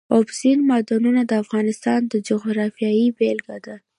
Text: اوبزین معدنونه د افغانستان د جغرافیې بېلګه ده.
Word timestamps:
اوبزین 0.15 0.59
معدنونه 0.69 1.21
د 1.25 1.31
افغانستان 1.43 1.99
د 2.07 2.13
جغرافیې 2.27 3.05
بېلګه 3.17 3.57
ده. 3.65 3.75